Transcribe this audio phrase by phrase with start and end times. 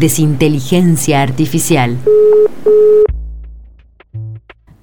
[0.00, 1.98] Desinteligencia Artificial.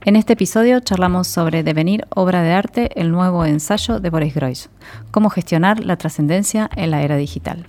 [0.06, 4.70] En este episodio charlamos sobre Devenir, obra de arte, el nuevo ensayo de Boris Groys,
[5.10, 7.66] cómo gestionar la trascendencia en la era digital.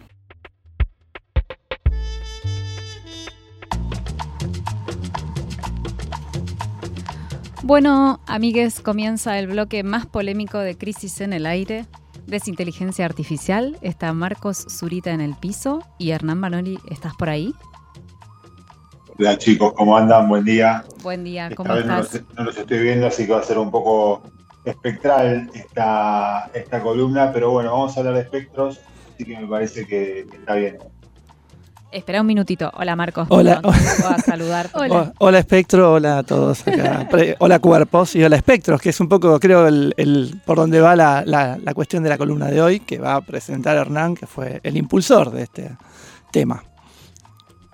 [7.62, 11.86] Bueno, amigues, comienza el bloque más polémico de Crisis en el Aire,
[12.28, 13.78] Desinteligencia Artificial.
[13.80, 17.54] Está Marcos Zurita en el piso y Hernán Manoli, ¿estás por ahí?
[19.18, 20.28] Hola chicos, ¿cómo andan?
[20.28, 20.84] Buen día.
[21.02, 22.12] Buen día, ¿cómo esta estás?
[22.12, 24.22] Vez no, los, estoy viendo, así que va a ser un poco
[24.66, 28.78] espectral esta, esta columna, pero bueno, vamos a hablar de espectros,
[29.14, 30.76] así que me parece que está bien.
[31.90, 32.70] Espera un minutito.
[32.74, 33.26] Hola Marcos.
[33.30, 33.62] Hola.
[33.62, 34.70] Perdón, te voy a saludar.
[34.74, 35.12] Hola.
[35.18, 37.08] hola Espectro, hola a todos acá.
[37.38, 40.94] hola Cuerpos y hola Espectros, que es un poco, creo, el, el por donde va
[40.94, 44.26] la, la, la, cuestión de la columna de hoy, que va a presentar Hernán, que
[44.26, 45.76] fue el impulsor de este
[46.30, 46.62] tema.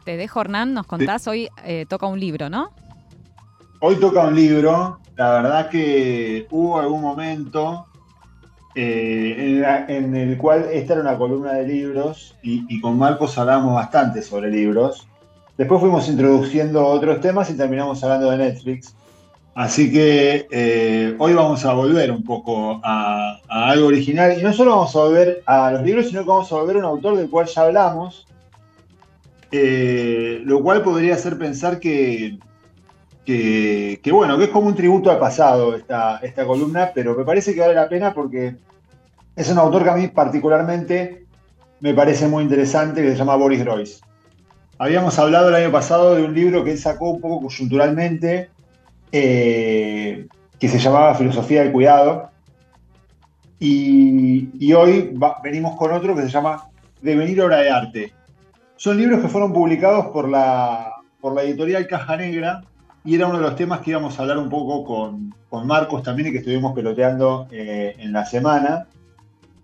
[0.04, 2.70] Te dejo, Hernán, nos contás, hoy eh, toca un libro, ¿no?
[3.80, 7.86] Hoy toca un libro, la verdad que hubo algún momento
[8.74, 14.22] eh, en, el cual esta era una columna de libros y, con Marcos hablamos bastante
[14.22, 15.06] sobre libros.
[15.56, 18.94] Después fuimos introduciendo otros temas y terminamos hablando de Netflix.
[19.54, 24.52] Así que eh, hoy vamos a volver un poco a, a, algo original y no
[24.52, 27.16] solo vamos a volver a los libros, sino que vamos a volver a un autor
[27.16, 28.26] del cual ya hablamos,
[29.52, 32.38] eh, lo cual podría hacer pensar que,
[33.24, 37.54] que, bueno, que es como un tributo al pasado esta, esta columna, pero me parece
[37.54, 38.56] que vale la pena porque
[39.36, 41.24] es un autor que a mí particularmente
[41.80, 44.00] me parece muy interesante, que se llama Boris Groys.
[44.78, 48.50] Habíamos hablado el año pasado de un libro que él sacó un poco coyunturalmente,
[49.12, 50.26] eh,
[50.58, 52.30] que se llamaba Filosofía del Cuidado,
[53.58, 56.68] y, hoy venimos con otro que se llama
[57.00, 58.12] Devenir Obra de Arte.
[58.76, 62.62] Son libros que fueron publicados por la, por la editorial Caja Negra,
[63.04, 66.02] y era uno de los temas que íbamos a hablar un poco con, con Marcos
[66.02, 68.86] también y que estuvimos peloteando eh, en la semana.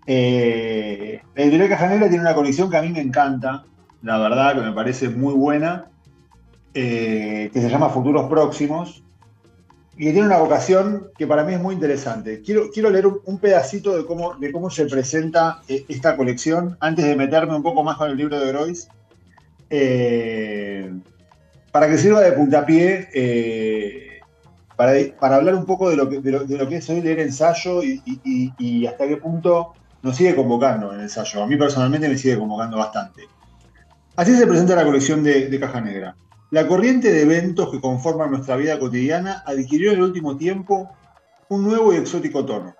[0.06, 3.64] Eh, la editorial Caja Negra tiene una colección que a mí me encanta,
[4.02, 5.86] la verdad, que me parece muy buena,
[6.74, 9.02] eh, que se llama Futuros Próximos,
[9.96, 12.42] y que tiene una vocación que para mí es muy interesante.
[12.42, 16.76] Quiero, quiero leer un, un pedacito de cómo, de cómo se presenta eh, esta colección
[16.80, 18.88] antes de meterme un poco más con el libro de Groys.
[19.70, 20.92] Eh,
[21.72, 24.20] para que sirva de puntapié eh,
[24.76, 27.00] para, para, hablar un poco de lo, que, de, lo, de lo, que, es hoy
[27.00, 31.42] leer ensayo y, y, y, hasta qué punto nos sigue convocando el ensayo.
[31.42, 33.28] A mí personalmente me sigue convocando bastante.
[34.16, 36.16] Así se presenta la colección de, de Caja Negra.
[36.50, 40.90] La corriente de eventos que conforman nuestra vida cotidiana adquirió en el último tiempo
[41.48, 42.74] un nuevo y exótico tono.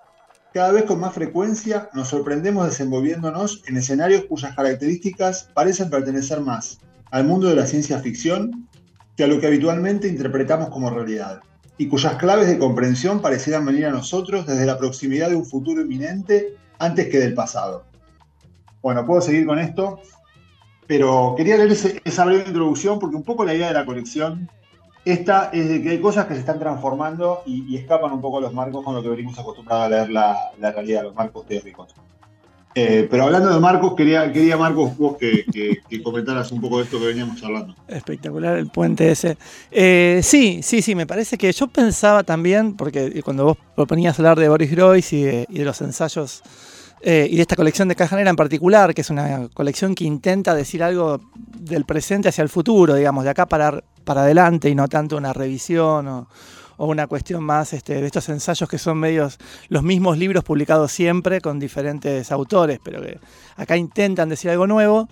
[0.53, 6.81] Cada vez con más frecuencia nos sorprendemos desenvolviéndonos en escenarios cuyas características parecen pertenecer más
[7.13, 8.69] al mundo de la ciencia ficción
[9.23, 11.41] a lo que habitualmente interpretamos como realidad,
[11.79, 15.81] y cuyas claves de comprensión parecieran venir a nosotros desde la proximidad de un futuro
[15.81, 17.85] inminente antes que del pasado.
[18.83, 20.01] Bueno, puedo seguir con esto,
[20.87, 21.73] pero quería leer
[22.05, 24.49] esa breve introducción porque un poco la idea de la colección
[25.05, 28.41] esta es que hay cosas que se están transformando y, y escapan un poco a
[28.43, 31.95] los marcos con lo que venimos acostumbrados a leer la, la realidad, los marcos teóricos.
[32.75, 35.45] Eh, pero hablando de Marcos, quería, quería Marcos, vos que,
[35.89, 37.75] que, comentaras un poco de esto que veníamos hablando.
[37.89, 39.37] Espectacular el puente ese.
[39.73, 44.39] Eh, sí, sí, sí, me parece que yo pensaba también, porque cuando vos proponías hablar
[44.39, 46.43] de Boris Groys y de, los ensayos
[47.01, 50.55] eh, y de esta colección de Cajanera en particular, que es una colección que intenta
[50.55, 54.87] decir algo del presente hacia el futuro, digamos, de acá para, para adelante y no
[54.87, 56.29] tanto una revisión o,
[56.83, 59.37] o una cuestión más este, de estos ensayos que son medios
[59.69, 63.19] los mismos libros publicados siempre con diferentes autores, pero que
[63.57, 65.07] acá intentan decir algo nuevo.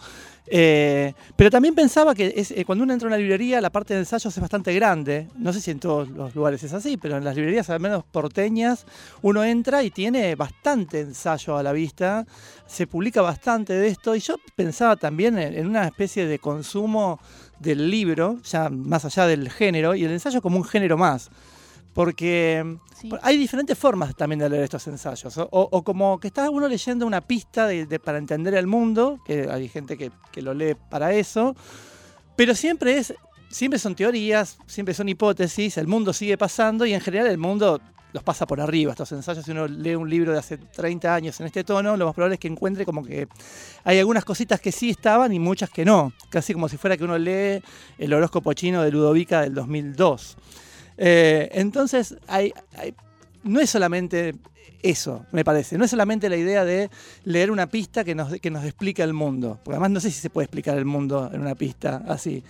[0.47, 3.93] Eh, pero también pensaba que es, eh, cuando uno entra a una librería la parte
[3.93, 5.29] de ensayos es bastante grande.
[5.37, 8.03] No sé si en todos los lugares es así, pero en las librerías al menos
[8.03, 8.87] porteñas
[9.21, 12.25] uno entra y tiene bastante ensayo a la vista.
[12.67, 17.21] Se publica bastante de esto y yo pensaba también en, en una especie de consumo
[17.59, 21.31] del libro, ya más allá del género, y el ensayo como un género más
[21.95, 23.11] porque Sí.
[23.23, 25.37] hay diferentes formas también de leer estos ensayos.
[25.39, 28.67] O, o- o como que está uno leyendo una pista de- de- para entender el
[28.67, 31.55] mundo, que hay gente que, que lo lee para eso,
[32.37, 33.15] pero siempre es,
[33.51, 37.81] siempre son teorías, siempre son hipótesis, el mundo sigue pasando y en general el mundo
[38.13, 38.93] los pasa por arriba.
[38.93, 42.07] Estos ensayos, si uno lee un libro de hace 30 años en este tono, lo
[42.07, 43.29] más probable es que encuentre como que
[43.85, 46.13] hay algunas cositas que sí estaban y muchas que no.
[46.31, 47.63] Casi como si fuera que uno lee
[47.99, 50.37] el horóscopo chino de Ludovica del 2002.
[50.99, 52.95] Eh, entonces, hay, hay-
[53.45, 54.35] no es solamente
[54.83, 55.79] eso, me parece.
[55.79, 56.91] No es solamente la idea de
[57.25, 59.59] leer una pista que nos, que nos explica el mundo.
[59.65, 62.43] Porque además no sé si se puede explicar el mundo en una pista así.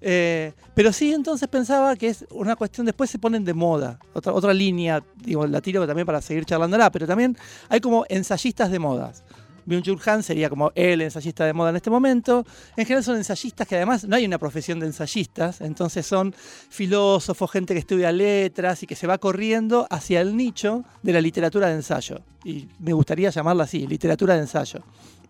[0.00, 4.32] Eh, pero sí, entonces pensaba que es una cuestión, después se ponen de moda, otra,
[4.32, 7.36] otra línea, digo, la tiro también para seguir charlándola, pero también
[7.68, 9.24] hay como ensayistas de modas.
[9.68, 12.44] Byung-Chul Han sería como el ensayista de moda en este momento.
[12.76, 16.34] En general son ensayistas que además no hay una profesión de ensayistas, entonces son
[16.70, 21.20] filósofos, gente que estudia letras y que se va corriendo hacia el nicho de la
[21.20, 22.20] literatura de ensayo.
[22.44, 24.82] Y me gustaría llamarla así, literatura de ensayo.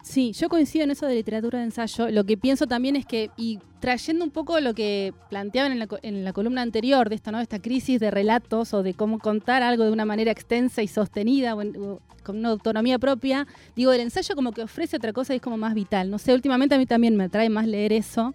[0.03, 2.09] Sí, yo coincido en eso de literatura de ensayo.
[2.11, 5.89] Lo que pienso también es que, y trayendo un poco lo que planteaban en la,
[6.03, 7.41] en la columna anterior de esto, ¿no?
[7.41, 11.55] Esta crisis de relatos o de cómo contar algo de una manera extensa y sostenida
[11.55, 15.37] o en- con una autonomía propia, digo, el ensayo como que ofrece otra cosa y
[15.37, 16.11] es como más vital.
[16.11, 18.35] No sé, últimamente a mí también me atrae más leer eso.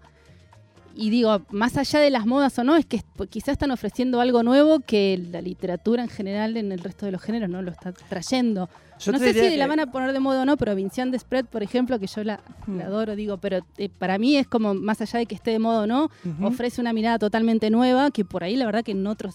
[0.95, 4.21] Y digo, más allá de las modas o no, es que est- quizás están ofreciendo
[4.21, 7.71] algo nuevo que la literatura en general en el resto de los géneros no lo
[7.71, 8.69] está trayendo.
[8.99, 11.17] Yo no sé si la van a poner de moda o no, pero Vincian de
[11.17, 14.75] Spread, por ejemplo, que yo la, la adoro, digo, pero eh, para mí es como,
[14.75, 16.11] más allá de que esté de moda o no,
[16.45, 19.33] ofrece una mirada totalmente nueva que por ahí la verdad que en otros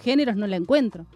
[0.00, 1.06] géneros no la encuentro.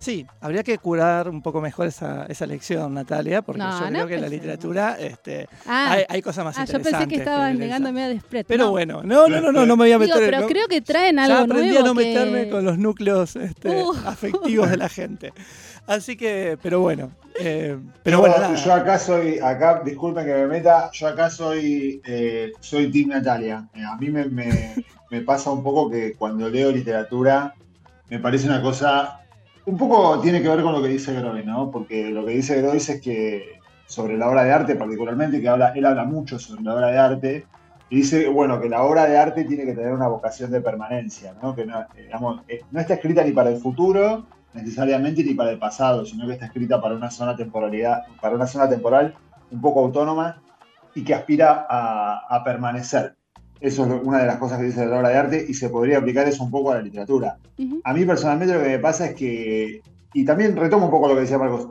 [0.00, 3.90] Sí, habría que curar un poco mejor esa, esa lección, Natalia, porque No, yo no
[3.92, 7.00] creo que en la literatura este, Ah, hay, hay cosas más ah, yo interesantes.
[7.00, 8.46] pensé que estabas negándome a The Spread.
[8.46, 10.40] Pero No, bueno, no, no, no, no, no me voy a Digo, meter en- pero
[10.40, 13.36] no- creo que traen algo Ya aprendí nuevo a no que- meterme con los núcleos
[13.36, 13.92] este, Uh.
[14.06, 15.34] afectivos de la gente.
[15.86, 17.10] Así que, pero bueno.
[17.38, 18.54] eh, pero yo, bueno, nada.
[18.54, 23.68] yo acá soy, acá, disculpen que me meta, yo acá soy, eh, soy Team Natalia.
[23.74, 24.76] Eh, a mí me, me-
[25.10, 27.54] me pasa un poco que cuando leo literatura
[28.08, 29.18] me parece una cosa,
[29.66, 31.70] un poco tiene que ver con lo que dice Groy, ¿no?
[31.70, 35.72] Porque lo que dice Groy es que sobre la obra de arte particularmente, que habla,
[35.74, 37.46] él habla mucho sobre la obra de arte,
[37.88, 41.34] y dice, bueno, que la obra de arte tiene que tener una vocación de permanencia,
[41.42, 41.56] ¿no?
[41.56, 42.08] Que no, eh,
[42.48, 46.46] eh, está escrita ni para el futuro, necesariamente ni para el pasado, sino que está
[46.46, 49.14] escrita para una zona temporalidad, para una zona temporal
[49.50, 50.40] un poco autónoma
[50.94, 53.16] y que aspira a permanecer.
[53.60, 55.98] Eso es una de las cosas que dice la obra de arte y se podría
[55.98, 57.36] aplicar eso un poco a la literatura.
[57.58, 57.80] Ujú.
[57.84, 59.82] A mí personalmente lo que me pasa es que,
[60.14, 61.68] y también retomo un poco lo que decía Marcos,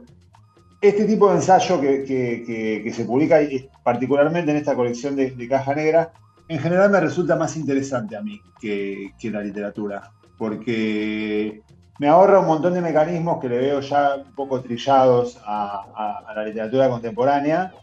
[0.81, 5.15] este tipo de ensayo que, que- que- que se publica y particularmente en esta colección
[5.15, 6.12] de, de Caja Negra,
[6.47, 11.62] en general me resulta más interesante a mí que, que la literatura, porque
[12.00, 16.24] me ahorra un montón de mecanismos que le veo ya un poco trillados a, a-
[16.31, 17.74] a la literatura contemporánea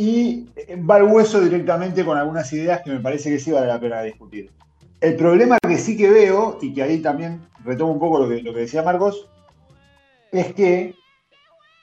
[0.00, 3.66] y eh, va al hueso directamente con algunas ideas que me parece que sí vale
[3.66, 4.50] la pena discutir.
[4.98, 8.40] El problema que sí que veo, y que ahí también retomo un poco lo que,
[8.40, 9.28] lo que decía Marcos,
[10.32, 10.94] es que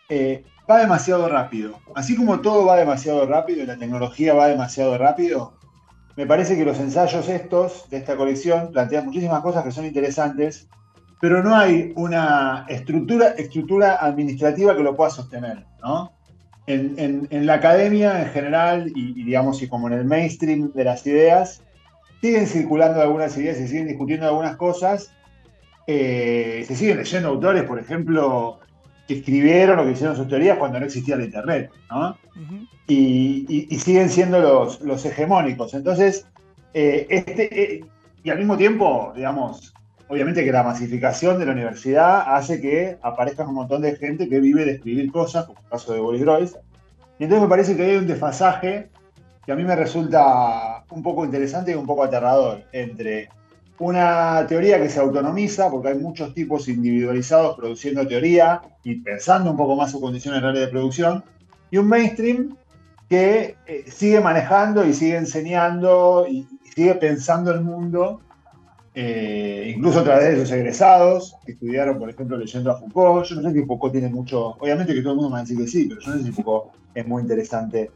[0.10, 1.80] eh, va demasiado rápido.
[1.94, 5.54] Así como todo va demasiado rápido la tecnología va demasiado rápido,
[6.16, 10.68] me parece que los ensayos estos de esta colección plantean muchísimas cosas que son interesantes,
[11.22, 16.17] pero no hay una estructura, estructura administrativa que lo pueda sostener, ¿no?
[16.68, 20.72] En, en- en la academia en general y, y digamos y como en el mainstream
[20.74, 21.62] de las ideas,
[22.22, 25.10] siguen circulando algunas ideas, se siguen discutiendo algunas cosas,
[25.88, 28.60] eh, se siguen leyendo autores, por ejemplo,
[29.08, 32.18] que escribieron o que hicieron sus teorías cuando no existía la internet, ¿no?
[32.88, 35.74] Y, y- y siguen siendo los, los hegemónicos.
[35.74, 36.26] Entonces,
[36.74, 37.86] eh, este, eh,
[38.24, 39.74] y al mismo tiempo, digamos,
[40.08, 44.40] obviamente que la masificación de la universidad hace que aparezcan un montón de gente que
[44.42, 46.58] vive de escribir cosas, como el caso de Boris Groys.
[47.20, 48.90] Y entonces me parece que hay un desfasaje
[49.46, 53.30] que a mí me resulta un poco interesante y un poco aterrador entre
[53.80, 59.58] una teoría que se autonomiza, porque hay muchos tipos individualizados produciendo teoría y pensando un
[59.58, 61.24] poco más sus condiciones reales de producción,
[61.70, 62.58] y un mainstream
[63.10, 68.22] que eh, sigue manejando y sigue enseñando y, y sigue pensando el mundo,
[69.00, 73.28] eh, incluso a través de sus egresados, que estudiaron, por ejemplo, leyendo a Foucault.
[73.28, 75.42] Yo no sé si Foucault tiene mucho, obviamente que todo el mundo me va a
[75.44, 77.92] decir que sí, pero yo no sé si Foucault es muy interesante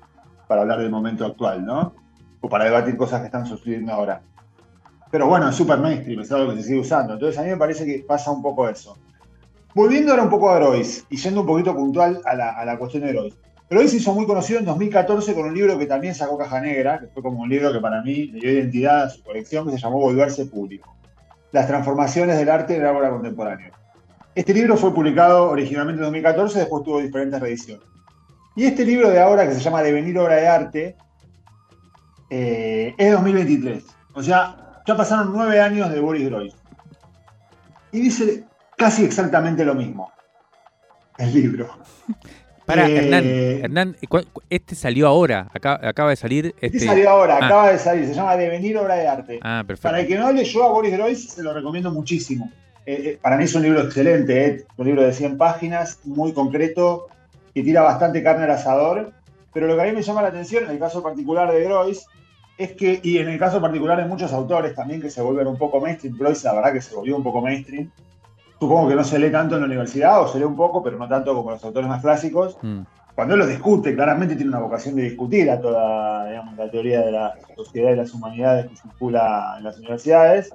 [0.48, 1.96] para hablar del momento actual, ¿no?
[2.39, 4.22] O para debatir cosas que están sucediendo ahora.
[5.10, 7.13] Pero bueno, es super mainstream, es algo que se sigue usando.
[7.13, 8.96] Entonces a mí me parece que pasa un poco eso.
[9.74, 12.77] Volviendo ahora un poco a Groys y yendo un poquito puntual a la, a la
[12.77, 13.31] cuestión de
[13.71, 13.81] Groys.
[13.81, 16.99] Groys se hizo muy conocido en 2014 con un libro que también sacó Caja Negra,
[16.99, 19.71] que fue como un libro que para mí le dio identidad a su colección, que
[19.71, 20.95] se llamó Volverse Público.
[21.53, 23.73] las transformaciones del arte en el ágora contemporáneo.
[24.35, 27.85] Este libro fue publicado originalmente en 2014, después tuvo diferentes reediciones.
[28.55, 30.95] Y este libro de ahora, que se llama Devenir Obra de Arte,
[32.29, 33.83] eh, es 2023.
[34.13, 36.55] O sea, ya pasaron nueve años de Boris Groys.
[37.91, 38.45] Y dice
[38.77, 40.11] casi exactamente lo mismo.
[41.17, 41.67] El libro.
[42.71, 43.23] Para, Eh, Hernán,
[43.63, 46.47] Hernán, ¿cu- cu- este salió ahora, acá- acaba de salir.
[46.61, 47.45] Este Este, salió ahora, ah.
[47.45, 49.39] acaba de salir, se llama Devenir Obra de Arte.
[49.41, 49.89] Ah, perfecto.
[49.89, 52.49] Para el que no leyó a Boris Groys, se lo recomiendo muchísimo.
[52.85, 56.33] Eh, eh, para mí es un libro excelente, eh, un libro de 100 páginas, muy
[56.33, 57.07] concreto,
[57.53, 59.11] que tira bastante carne al asador.
[59.53, 62.05] Pero lo que a mí me llama la atención, en el caso particular de Groys,
[62.57, 65.57] es que, y en el caso particular de muchos autores también que se vuelven un
[65.57, 67.91] poco mainstream, Groys la verdad que se volvió un poco mainstream.
[68.62, 70.96] Supongo que no se lee tanto en la universidad, o se lee un poco, pero
[70.96, 72.82] no tanto como los autores más clásicos Mm.
[73.15, 77.01] cuando él los discute, claramente tiene una vocación de discutir a toda digamos, la teoría
[77.01, 80.53] de la sociedad y las humanidades que circula en las universidades.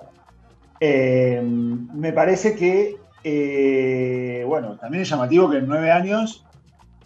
[0.79, 6.47] Eh, me parece que, eh, bueno, también es llamativo que en nueve años,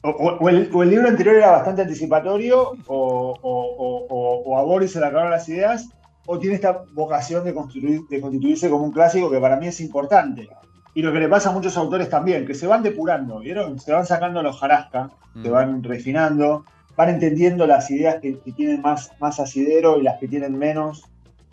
[0.02, 4.62] o, el, o el libro anterior era bastante anticipatorio, o, o- o- o- o a
[4.64, 5.95] Boris se le acabaron las ideas,
[6.26, 9.80] o tiene esta vocación de, construir, de constituirse como un clásico que para mí es
[9.80, 10.49] importante.
[10.94, 13.78] Y lo que le pasa a muchos autores también, que se van depurando, ¿vieron?
[13.78, 15.52] Se van sacando los jarasca, se Mm.
[15.52, 16.64] van refinando,
[16.97, 21.04] van entendiendo las ideas que, que tienen más, más asidero y las que tienen menos,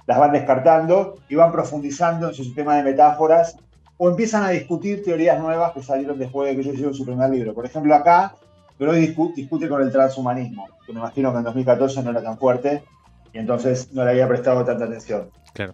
[0.07, 3.57] las van descartando y van profundizando en su sistema de metáforas
[3.97, 7.29] o empiezan a discutir teorías nuevas que salieron después de que ellos hicieron su primer
[7.29, 7.53] libro.
[7.53, 8.33] Por ejemplo, acá,
[8.77, 12.37] Freud discu- discute con el transhumanismo, que me imagino que en 2014 no era tan
[12.37, 12.83] fuerte
[13.33, 15.29] y entonces no le había prestado tanta atención.
[15.53, 15.73] Claro.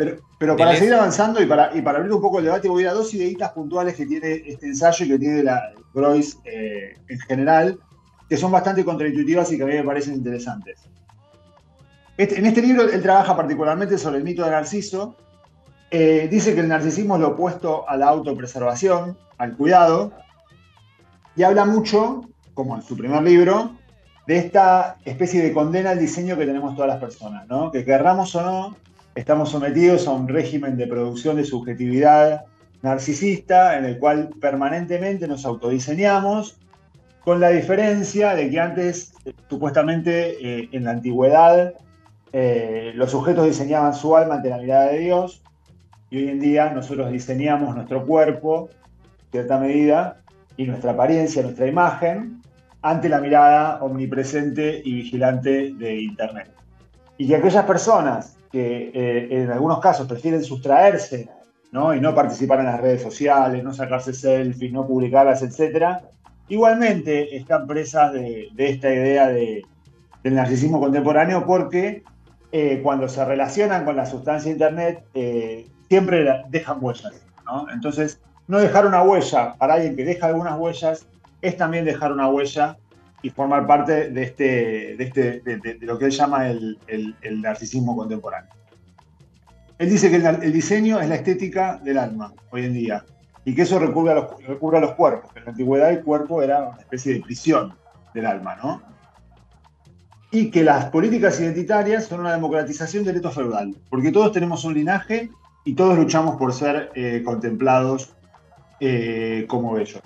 [0.00, 2.84] Pero, pero para seguir avanzando y para, y para abrir un poco el debate, voy
[2.84, 6.38] a ir a dos ideitas puntuales que tiene este ensayo y que tiene la Groys
[6.46, 7.78] eh, en general,
[8.26, 10.78] que son bastante contraintuitivas y que a mí me parecen interesantes.
[12.16, 15.16] Este- en este libro él trabaja particularmente sobre el mito de Narciso.
[15.90, 20.12] Eh, dice que el narcisismo es lo opuesto a la autopreservación, al cuidado,
[21.36, 22.22] y habla mucho,
[22.54, 23.72] como en su primer libro,
[24.26, 27.70] de esta especie de condena al diseño que tenemos todas las personas, ¿no?
[27.70, 28.76] Que querramos o no,
[29.20, 32.46] estamos sometidos a un régimen de producción de subjetividad
[32.80, 36.58] narcisista en el cual permanentemente nos autodiseñamos,
[37.22, 39.12] con la diferencia de que antes,
[39.50, 41.74] supuestamente, eh, en la antigüedad,
[42.32, 45.42] eh, los sujetos diseñaban su alma ante la mirada de Dios,
[46.08, 48.70] y hoy en día nosotros diseñamos nuestro cuerpo,
[49.24, 50.22] en cierta medida,
[50.56, 52.40] y nuestra apariencia, nuestra imagen,
[52.80, 56.59] ante la mirada omnipresente y vigilante de Internet.
[57.20, 61.28] Y que aquellas personas que eh, en algunos casos prefieren sustraerse
[61.70, 61.94] ¿no?
[61.94, 65.98] y no participar en las redes sociales, no sacarse selfies, no publicarlas, etc.,
[66.48, 69.62] igualmente están presas de, de esta idea de-
[70.22, 72.02] del narcisismo contemporáneo porque
[72.52, 77.12] eh, cuando se relacionan con la sustancia Internet eh, siempre dejan huellas.
[77.44, 77.66] ¿no?
[77.70, 81.06] Entonces, no dejar una huella para alguien que deja algunas huellas
[81.42, 82.78] es también dejar una huella
[83.22, 87.96] y formar parte de, este, de, este, de, lo que él llama el, el- narcisismo
[87.96, 88.50] contemporáneo.
[89.78, 93.04] Él dice que el, diseño es la estética del alma hoy en día
[93.44, 95.32] y que eso recurre a los, recurre a los cuerpos.
[95.32, 97.74] que En la antigüedad el cuerpo era una especie de prisión
[98.14, 98.82] del alma, ¿no?
[100.30, 104.74] Y que las políticas identitarias son una democratización del reto feudal, porque todos tenemos un
[104.74, 105.30] linaje
[105.64, 108.14] y todos luchamos por ser eh, contemplados
[108.78, 110.00] eh, como bellos.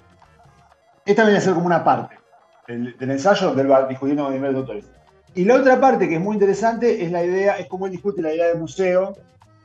[1.05, 2.17] Esta viene a ser como una parte
[2.67, 4.85] del, del ensayo él va discutiendo con diversos autores.
[5.35, 8.23] Y la otra parte que es muy interesante es la idea, es cómo él discute
[8.23, 9.17] la idea de museo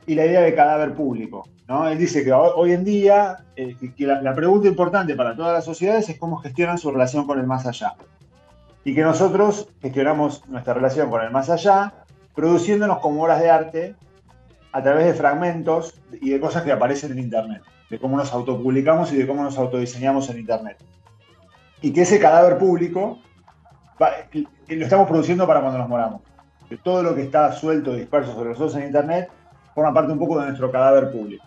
[0.06, 1.48] y la idea de cadáver público.
[1.68, 1.88] ¿no?
[1.88, 5.64] Él dice que hoy, en día eh, que la, la pregunta importante para todas las
[5.64, 7.94] sociedades es cómo gestionan su relación con el más allá.
[8.82, 11.92] Y que nosotros gestionamos nuestra relación con el más allá
[12.34, 13.94] produciéndonos como obras de arte
[14.72, 19.12] a través de fragmentos y de cosas que aparecen en Internet, de cómo nos autopublicamos
[19.12, 20.76] y de cómo nos autodiseñamos en Internet.
[21.82, 23.18] Y que ese cadáver público
[24.00, 24.12] va-
[24.68, 26.22] lo estamos produciendo para cuando nos moramos.
[26.82, 29.28] Todo lo que está suelto, disperso sobre nosotros en Internet,
[29.74, 31.44] forma parte un poco de nuestro cadáver público.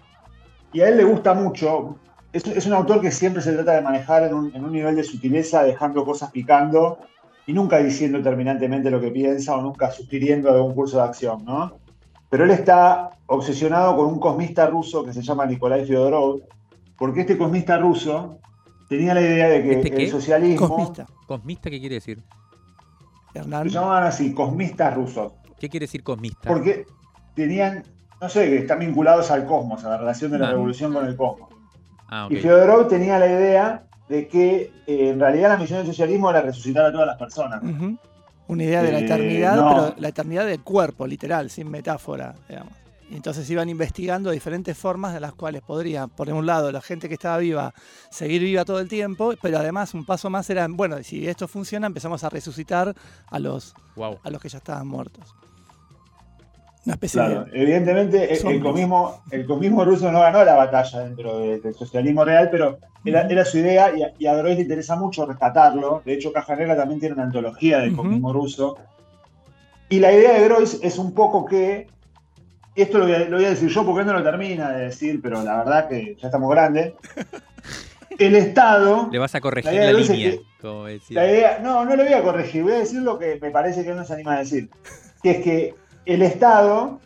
[0.74, 1.98] Y a él le gusta mucho,
[2.34, 5.04] es, un autor que siempre se trata de manejar en un, en un nivel de
[5.04, 6.98] sutileza, dejando cosas picando
[7.46, 11.78] y nunca diciendo terminantemente lo que piensa o nunca sugiriendo algún curso de acción, ¿no?
[12.30, 16.42] Pero él está obsesionado con un cosmista ruso que se llama Nikolai Fyodorov,
[16.98, 18.40] porque este cosmista ruso
[18.90, 21.06] tenía la idea de que ¿Este el socialismo Cosmista.
[21.28, 22.22] ¿Cosmista qué quiere decir?
[23.34, 23.64] Hernán.
[23.70, 26.48] se llamaban así, cosmistas rusos, ¿Qué quiere decir cosmista?
[26.50, 26.86] porque
[27.34, 27.84] tenían,
[28.22, 30.52] no sé, que están vinculados al cosmos, a la relación de la Ah.
[30.52, 31.50] revolución con el cosmos.
[32.10, 32.28] Ah.
[32.30, 36.42] Y Fyodorov tenía la idea de que eh, en realidad la misión del socialismo era
[36.42, 37.64] resucitar a todas las personas.
[38.48, 39.70] Una idea de la Eh, eternidad, no.
[39.70, 42.74] pero la eternidad del cuerpo, literal, sin metáfora, digamos.
[43.10, 47.08] Y entonces iban investigando diferentes formas de las cuales podría, por un lado, la gente
[47.08, 47.74] que estaba viva
[48.10, 51.86] seguir viva todo el tiempo, pero además un paso más era, bueno, si esto funciona,
[51.88, 52.94] empezamos a resucitar
[53.28, 54.18] a los, Wow.
[54.24, 55.36] a los que ya estaban muertos.
[56.86, 57.62] Una especie Claro, de...
[57.62, 58.62] evidentemente el, el Zombies.
[58.64, 59.48] comunismo, el
[59.86, 63.96] ruso no ganó la batalla dentro de- del socialismo real, pero era, era su idea
[63.96, 66.02] y a, y a Droid le interesa mucho rescatarlo.
[66.04, 67.98] De hecho, Caja Negra también tiene una antología del Ujú.
[67.98, 68.78] comunismo ruso.
[69.90, 71.88] Y la idea de Groys es un poco que,
[72.82, 74.86] esto lo voy, a, lo voy a decir yo porque él no lo termina de
[74.86, 76.94] decir, pero la verdad que ya estamos grandes.
[78.20, 80.86] El Estado, Le vas a corregir La idea la, de Luis es línea, que- como
[80.86, 81.22] decía.
[81.24, 83.84] la idea, no, no lo voy a corregir, voy a decir lo que me parece
[83.84, 84.70] que él no se anima a decir,
[85.24, 85.76] que es que
[86.06, 87.00] el Estado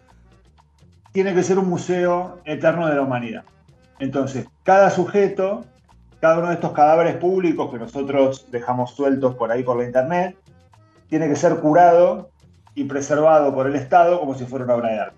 [1.14, 3.44] tiene que ser un museo eterno de la humanidad.
[4.00, 5.64] Entonces, cada sujeto,
[6.20, 10.36] cada uno de estos cadáveres públicos que nosotros dejamos sueltos por ahí por la internet,
[11.10, 12.30] tiene que ser curado
[12.76, 15.18] y preservado por el Estado como si fuera una obra de arte.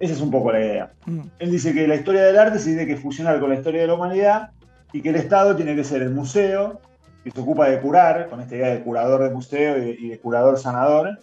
[0.00, 0.92] Esa es un poco la idea.
[1.06, 3.82] Mm, Él dice que la historia del arte se tiene que fusionar con la historia
[3.82, 4.50] de la humanidad
[4.92, 6.80] y que el Estado tiene que ser el museo
[7.22, 10.08] que se ocupa de curar, con esta idea de curador de museo y de, y
[10.08, 11.18] de curador sanador,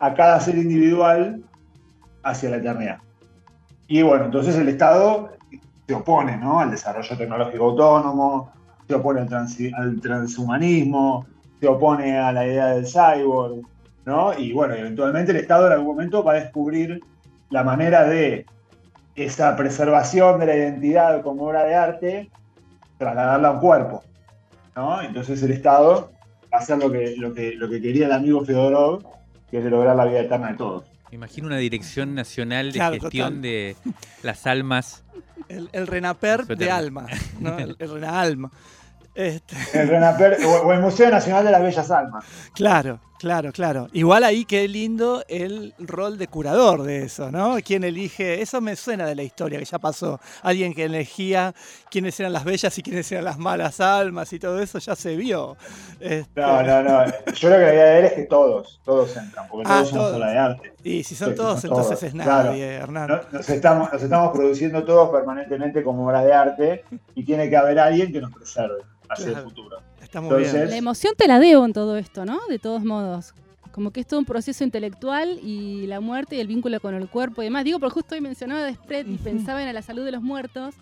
[0.00, 1.40] a cada ser individual
[2.24, 2.98] hacia la eternidad.
[3.86, 5.30] Y bueno, entonces el Estado
[5.86, 6.58] se opone ¿no?
[6.58, 8.50] al desarrollo tecnológico autónomo,
[8.88, 9.28] se opone al,
[9.76, 11.26] al transhumanismo,
[11.60, 13.62] se opone a la idea del cyborg,
[14.04, 14.36] ¿no?
[14.36, 17.00] Y bueno, eventualmente el Estado en algún momento va a descubrir
[17.54, 18.46] la manera de
[19.14, 22.30] esa preservación de la identidad como obra de arte,
[22.98, 24.02] trasladarla a un cuerpo.
[24.74, 25.00] ¿no?
[25.00, 26.10] Entonces el Estado
[26.52, 29.04] va a hacer lo que, lo, que, lo que quería el amigo Fedorov,
[29.50, 30.84] que es de lograr la vida eterna de todos.
[31.10, 33.42] Me imagino una dirección nacional de Claro, gestión total.
[33.42, 33.76] de
[34.24, 35.04] las almas.
[35.48, 36.72] El, el Renaper de Suéterme.
[36.72, 37.06] alma,
[37.38, 37.56] ¿no?
[37.58, 38.50] El, el Renaalma.
[39.14, 42.24] Este, El Renaper, o, o el Museo Nacional de las Bellas Almas.
[42.52, 43.88] Claro, claro, claro.
[43.92, 47.56] Igual ahí qué lindo el rol de curador de eso, ¿no?
[47.64, 50.20] Quien elige, eso me suena de la historia que ya pasó.
[50.42, 51.54] Alguien que elegía
[51.90, 55.16] quiénes eran las bellas y quiénes eran las malas almas y todo eso ya se
[55.16, 55.56] vio.
[56.00, 57.04] Este, No, no, no.
[57.34, 59.88] Yo lo que la idea de él es que todos, todos entran, porque Ah, todos
[59.88, 60.16] son todos.
[60.16, 60.72] obra de arte.
[60.84, 62.50] Y si son Sí, todos, son entonces todos, es claro.
[62.50, 63.08] nadie, Hernán.
[63.08, 66.84] No- Nos estamos, nos estamos produciendo todos permanentemente como obras de arte
[67.14, 69.38] y tiene que haber alguien que nos preserve hacia Claro.
[69.40, 69.78] el futuro.
[70.22, 70.70] Entonces- bien.
[70.70, 72.38] La emoción te la debo en todo esto, ¿no?
[72.48, 73.34] De todos modos.
[73.72, 77.08] Como que es todo un proceso intelectual y la muerte y el vínculo con el
[77.08, 77.64] cuerpo y demás.
[77.64, 80.76] Digo, porque justo hoy mencionaba de Spread y pensaba en la salud de los muertos,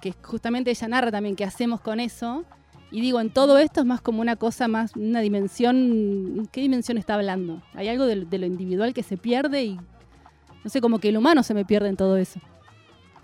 [0.00, 2.44] que justamente ella narra también qué hacemos con eso.
[2.92, 6.48] Y digo, en todo esto es más como una cosa más, una dimensión.
[6.52, 7.60] ¿Qué dimensión está hablando?
[7.74, 9.80] Hay algo de, de lo individual que se pierde y.
[10.62, 12.40] No sé, como que el humano se me pierde en todo eso.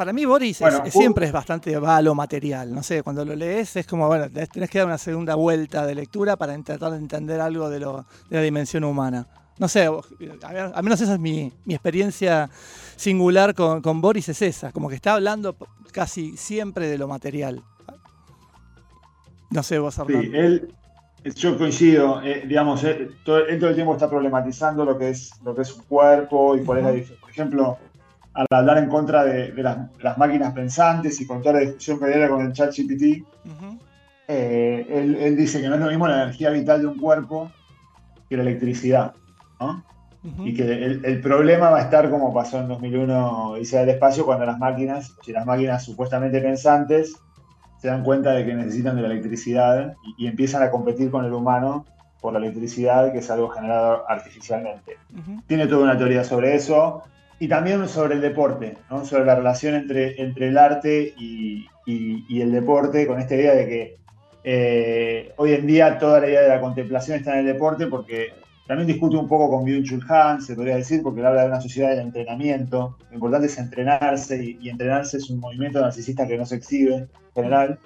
[0.03, 2.75] Para mí Boris es- Bueno, es- un- siempre es bastante va a lo material.
[2.75, 5.95] No sé, cuando lo lees es como, bueno, tenés que dar una segunda vuelta de
[5.95, 9.29] lectura para tratar de entender algo de, lo, de la dimensión humana.
[9.59, 12.51] No sé, al menos esa es mi, mi experiencia
[12.97, 15.55] singular con, con Boris, es esa, como que está hablando
[15.93, 17.63] casi siempre de lo material.
[19.51, 20.35] No sé, vos, Sí, Hernán.
[20.35, 20.75] él,
[21.37, 25.31] yo coincido, eh, digamos, él todo, él todo el tiempo está problematizando lo que es,
[25.45, 26.99] lo que es su cuerpo y cuál es la Ujú.
[27.01, 27.79] dif- Por ejemplo,
[28.35, 31.61] al hablar en contra de, de las, de las máquinas pensantes y con toda la
[31.61, 33.79] discusión que había con el chat GPT, Ujú.
[34.29, 37.51] eh, él, él dice que no es lo mismo la energía vital de un cuerpo
[38.29, 39.13] que la electricidad,
[39.61, 39.85] ¿no?
[40.25, 40.47] Ujú.
[40.47, 44.25] Y que el, el problema va a estar como pasó en 2001 Dice del Espacio,
[44.25, 47.17] cuando las máquinas, si las máquinas supuestamente pensantes,
[47.81, 51.25] se dan cuenta de que necesitan de la electricidad y, y empiezan a competir con
[51.25, 51.85] el humano
[52.21, 54.97] por la electricidad, que es algo generado artificialmente.
[55.13, 55.43] Ujú.
[55.49, 57.03] Tiene toda una teoría sobre eso
[57.43, 59.05] y también sobre el deporte, ¿no?
[59.05, 63.67] sobre la relación entre, entre el arte y, y- el deporte, con esta idea de
[63.67, 63.97] que
[64.45, 68.29] eh, hoy en día toda la idea de la contemplación está en el deporte, porque
[68.69, 71.61] también discute un poco con Byung-Chul Han, se podría decir, porque él habla de una
[71.61, 72.97] sociedad del entrenamiento.
[73.09, 76.95] Lo importante es entrenarse y, y entrenarse es un movimiento narcisista que no se exhibe
[76.95, 77.81] en general.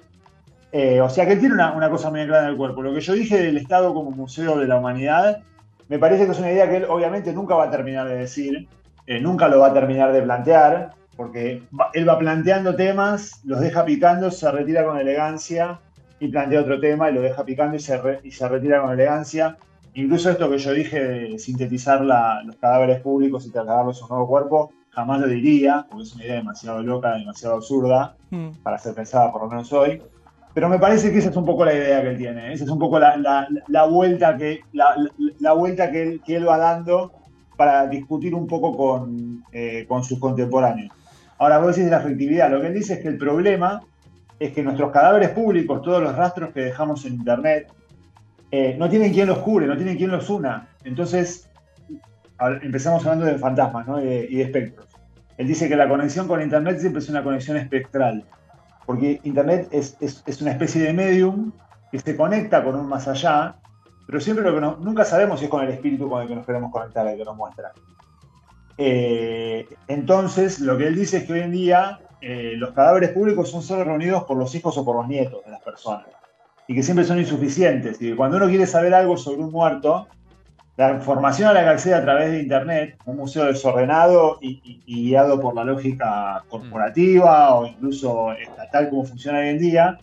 [0.71, 2.83] Eh, o sea que él tiene una, una cosa muy clara en el cuerpo.
[2.83, 5.39] Lo que yo dije del Estado como museo de la humanidad,
[5.87, 8.67] me parece que es una idea que él obviamente nunca va a terminar de decir,
[9.07, 13.59] eh, nunca lo va a terminar de plantear, porque va- él va planteando temas, los
[13.59, 15.79] deja picando, se retira con elegancia
[16.19, 18.91] y plantea otro tema y lo deja picando y se, re- y se retira con
[18.91, 19.57] elegancia.
[19.93, 24.09] Incluso esto que yo dije de sintetizar la- los cadáveres públicos y trasladarlos a un
[24.09, 28.49] nuevo cuerpo, jamás lo diría, porque es una idea demasiado loca, demasiado absurda Mm.
[28.63, 30.01] para ser pensada por lo menos hoy.
[30.53, 32.51] Pero me parece que esa es un poco la idea que él tiene.
[32.53, 36.21] Esa es un poco la, la- la vuelta, que, la, la- la vuelta que, él,
[36.25, 37.11] que él va dando
[37.57, 40.91] para discutir un poco con, eh, con sus contemporáneos.
[41.39, 42.49] Ahora, vos decís de la afectividad.
[42.51, 43.81] Lo que él dice es que el problema
[44.39, 47.67] es que nuestros cadáveres públicos, todos los rastros que dejamos en Internet,
[48.51, 50.69] eh, no tienen quien los cure, no tienen quien los una.
[50.83, 51.49] Entonces,
[52.61, 53.99] empezamos hablando de fantasmas ¿no?
[54.01, 54.87] y, de, y de espectros.
[55.37, 58.23] Él dice que la conexión con Internet siempre es una conexión espectral,
[58.85, 61.51] porque Internet es, es- es una especie de medium
[61.91, 63.55] que se conecta con un más allá,
[64.07, 66.35] pero siempre lo que no- nunca sabemos si es con el espíritu con el que
[66.35, 67.71] nos queremos conectar, el que nos muestra.
[68.77, 73.49] Eh, entonces, lo que él dice es que hoy en día eh, los cadáveres públicos
[73.49, 76.07] son solo reunidos por los hijos o por los nietos de las personas
[76.67, 78.01] y que siempre son insuficientes.
[78.01, 80.07] Y que cuando uno quiere saber algo sobre un muerto,
[80.75, 84.83] la información a la que accede a través de Internet, un museo desordenado y, y-
[84.85, 89.97] y guiado por la lógica corporativa o incluso estatal como funciona hoy en día,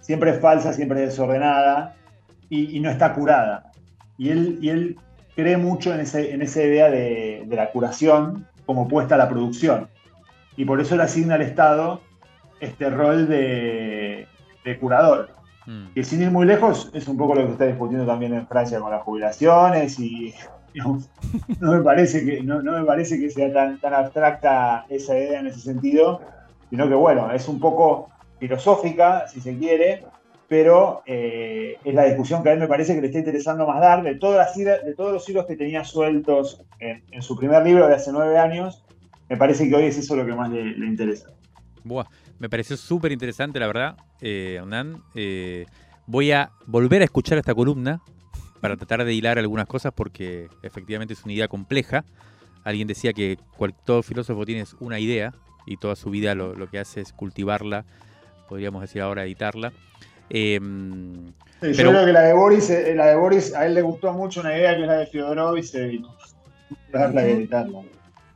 [0.00, 1.94] siempre es falsa, siempre es desordenada
[2.48, 3.72] y, y no está curada.
[4.18, 4.96] Y él, y él
[5.34, 9.28] cree mucho en, ese, en esa idea de, de la curación como puesta a la
[9.28, 9.88] producción.
[10.56, 12.00] Y por eso le asigna al Estado
[12.60, 14.26] este rol de,
[14.64, 15.30] de curador.
[15.66, 15.92] Mm.
[15.94, 18.80] Que sin ir muy lejos, es un poco lo que está discutiendo también en Francia
[18.80, 20.34] con las jubilaciones y
[21.60, 25.40] no me parece que, no, no me parece que sea tan, tan abstracta esa idea
[25.40, 26.20] en ese sentido,
[26.70, 30.04] sino que bueno, es un poco filosófica, si se quiere,
[30.48, 33.80] pero eh, es la discusión que a él me parece que le está interesando más
[33.80, 37.86] dar de, todas las de todos los hilos que tenía sueltos en, su primer libro
[37.88, 38.84] de hace nueve años,
[39.28, 41.30] me parece que hoy es eso lo que más le, interesa.
[41.82, 42.06] Buah,
[42.38, 44.60] me pareció súper interesante, la verdad, eh.
[45.14, 45.66] Eh,
[46.06, 48.00] voy a volver a escuchar esta columna
[48.60, 52.04] para tratar de hilar algunas cosas porque efectivamente es una idea compleja.
[52.62, 55.32] Alguien decía que cual- todo filósofo tiene una idea
[55.66, 57.84] y toda su vida lo que hace es cultivarla,
[58.48, 59.72] podríamos decir ahora editarla.
[60.30, 60.60] Eh,
[61.62, 64.12] Sí, Yo creo que la de Boris, eh, la de Boris, a él le gustó
[64.12, 66.14] mucho una idea que es la de Fyodorov y se dedicó
[66.92, 67.80] a darla y editarla.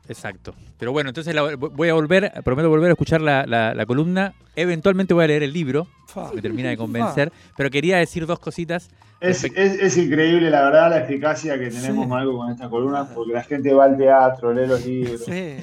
[0.09, 0.55] Exacto.
[0.79, 4.33] Pero bueno, entonces la- voy a volver, prometo volver a escuchar la, la- la columna.
[4.55, 5.87] Eventualmente voy a leer el libro.
[6.33, 7.31] Me termina de convencer.
[7.57, 8.89] Pero quería decir dos cositas.
[9.19, 12.09] Es, Respect- es- es increíble, la verdad, la eficacia que tenemos, Sí.
[12.09, 15.21] Marco, con esta columna, porque la gente va al teatro, lee los libros.
[15.25, 15.57] Sí.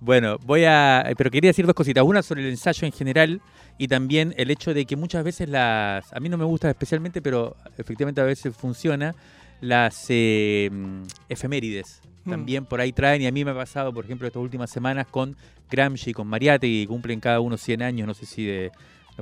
[0.00, 1.04] Bueno, voy a.
[1.16, 2.02] Pero quería decir dos cositas.
[2.04, 3.40] Una sobre el ensayo en general
[3.78, 6.12] y también el hecho de que muchas veces las.
[6.12, 9.14] A mí no me gusta especialmente, pero efectivamente a veces funciona.
[9.60, 12.30] Las eh, mm, efemérides Mm.
[12.30, 13.22] también por ahí traen.
[13.22, 15.36] Y a mí me ha pasado, por ejemplo, estas últimas semanas con
[15.70, 18.06] Gramsci y con Mariátegui, que cumplen cada uno 100 años.
[18.08, 18.72] No sé si de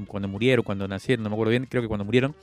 [0.07, 2.35] cuando murieron, cuando nacieron, no me acuerdo bien, creo que cuando murieron.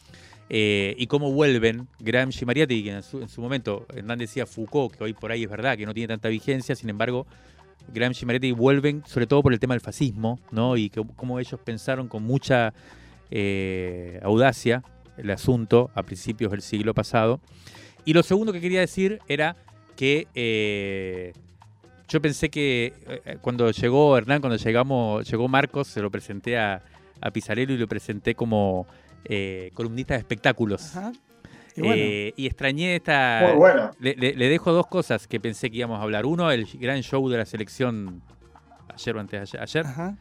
[0.49, 4.45] eh, y cómo vuelven Gramsci y Mariátegui, que en su, en su momento Hernán decía
[4.47, 7.27] Foucault, que hoy por ahí es verdad que no tiene tanta vigencia, sin embargo,
[7.93, 10.75] Gramsci y Mariátegui vuelven sobre todo por el tema del fascismo, ¿no?
[10.75, 12.73] Y cómo ellos pensaron con mucha
[13.29, 14.83] eh, audacia
[15.17, 17.39] el asunto a principios del siglo pasado.
[18.05, 19.55] Y lo segundo que quería decir era
[19.95, 21.33] que eh,
[22.07, 22.93] yo pensé que
[23.41, 26.81] cuando llegó Hernán, cuando llegamos, llegó Marcos, se lo presenté a,
[27.21, 28.87] a Pizarello y lo presenté como
[29.25, 30.95] eh, columnista de espectáculos.
[30.95, 31.11] Ajá.
[31.75, 33.41] Y bueno, Eh, y extrañé esta.
[33.47, 33.91] Muy bueno.
[33.99, 36.25] Le, le- le dejo dos cosas que pensé que íbamos a hablar.
[36.25, 38.21] Uno, el gran show de la selección
[38.93, 39.61] ayer o antes de ayer.
[39.61, 40.17] ayer, ajá.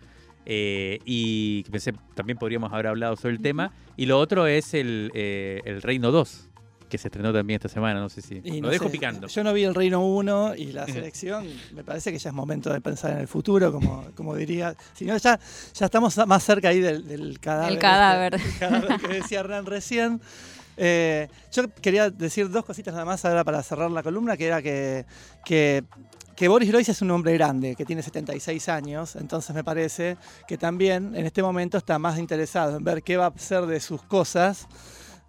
[0.46, 3.72] eh, y que pensé también podríamos haber hablado sobre el tema.
[3.96, 6.47] Y lo otro es el, eh, el Reino 2,
[6.88, 8.00] que se estrenó también esta semana.
[8.00, 8.40] No sé si.
[8.42, 9.26] Y lo no dejo sé, picando.
[9.26, 11.46] Yo no vi el Reino 1 y la selección.
[11.72, 14.74] Me parece que ya es momento de pensar en el futuro, como, como diría.
[14.94, 15.38] Si no, ya,
[15.74, 17.72] ya estamos más cerca ahí del, del cadáver.
[17.72, 18.34] El cadáver.
[18.34, 20.20] este, el cadáver que decía Hernán recién.
[20.80, 24.62] Eh, yo quería decir dos cositas nada más ahora para cerrar la columna, que era
[24.62, 25.06] que,
[25.44, 25.82] que,
[26.36, 30.56] que Boris Groys es un hombre grande, que tiene 76 años, entonces me parece que
[30.56, 34.02] también en este momento está más interesado en ver qué va a ser de sus
[34.04, 34.68] cosas.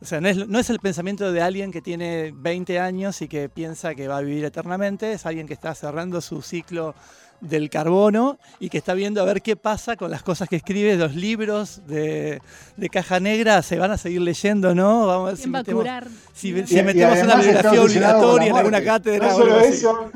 [0.02, 3.28] O sea, no es, no es el pensamiento de alguien que tiene 20 años y
[3.28, 6.96] que piensa que va a vivir eternamente, es alguien que está cerrando su ciclo
[7.42, 10.96] del carbono y que está viendo a ver qué pasa con las cosas que escribe,
[10.96, 12.42] los libros de,
[12.78, 15.06] de caja negra, se van a seguir leyendo, ¿no?
[15.08, 16.08] Vamos a ver si ¿Quién va a metemos, curar?
[16.34, 19.28] si, Y- si y metemos una bibliografía obligatoria en alguna cátedra.
[19.30, 20.12] No solo eso,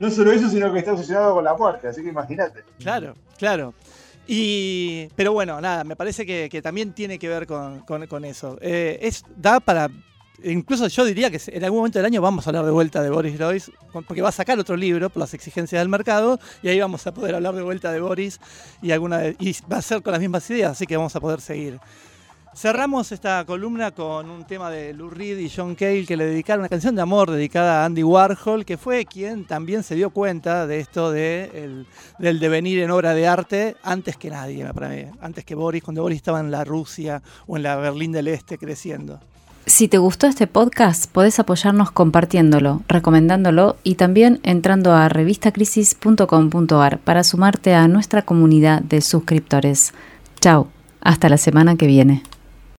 [0.00, 2.62] no solo eso, sino que está obsesionado con la muerte, así que imagínate.
[2.78, 3.74] Claro, claro.
[4.26, 8.58] Y, pero bueno, nada, me parece que, también tiene que ver con, con- con eso.
[8.60, 9.88] Eh, es, da para.
[10.44, 13.10] Incluso yo diría que en algún momento del año vamos a hablar de vuelta de
[13.10, 13.70] Boris Joyce,
[14.08, 17.14] porque va a sacar otro libro por las exigencias del mercado, y ahí vamos a
[17.14, 18.40] poder hablar de vuelta de Boris
[18.80, 21.20] y alguna de- y va a ser con las mismas ideas, así que vamos a
[21.20, 21.78] poder seguir.
[22.54, 26.60] Cerramos esta columna con un tema de Lou Reed y John Cale que le dedicaron
[26.60, 30.66] una canción de amor dedicada a Andy Warhol, que fue quien también se dio cuenta
[30.66, 31.86] de esto de el-
[32.18, 34.66] del devenir en obra de arte antes que nadie,
[35.22, 38.58] antes que Boris, cuando Boris estaba en la Rusia o en la Berlín del Este
[38.58, 39.18] creciendo.
[39.64, 47.24] Si te gustó este podcast, podés apoyarnos compartiéndolo, recomendándolo y también entrando a revistacrisis.com.ar para
[47.24, 49.94] sumarte a nuestra comunidad de suscriptores.
[50.40, 50.68] Chao,
[51.00, 52.22] hasta la semana que viene.